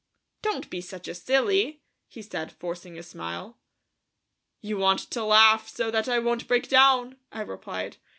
"Don't 0.41 0.67
be 0.71 0.81
such 0.81 1.07
a 1.07 1.13
silly," 1.13 1.83
he 2.07 2.23
said, 2.23 2.51
forcing 2.53 2.97
a 2.97 3.03
smile. 3.03 3.59
"You 4.59 4.79
want 4.79 4.97
to 5.11 5.23
laugh 5.23 5.67
so 5.69 5.91
that 5.91 6.09
I 6.09 6.17
won't 6.17 6.47
break 6.47 6.67
down," 6.67 7.17
I 7.31 7.41
replied. 7.41 7.97